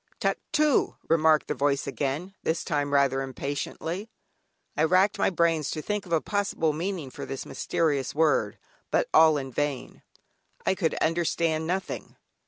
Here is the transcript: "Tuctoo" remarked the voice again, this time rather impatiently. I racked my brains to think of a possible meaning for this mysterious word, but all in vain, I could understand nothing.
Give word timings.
"Tuctoo" 0.19 0.95
remarked 1.07 1.45
the 1.47 1.53
voice 1.53 1.85
again, 1.85 2.33
this 2.41 2.63
time 2.63 2.91
rather 2.91 3.21
impatiently. 3.21 4.09
I 4.75 4.83
racked 4.85 5.19
my 5.19 5.29
brains 5.29 5.69
to 5.69 5.81
think 5.83 6.07
of 6.07 6.11
a 6.11 6.19
possible 6.19 6.73
meaning 6.73 7.11
for 7.11 7.23
this 7.23 7.45
mysterious 7.45 8.15
word, 8.15 8.57
but 8.89 9.07
all 9.13 9.37
in 9.37 9.51
vain, 9.51 10.01
I 10.65 10.73
could 10.73 10.95
understand 10.95 11.67
nothing. 11.67 12.15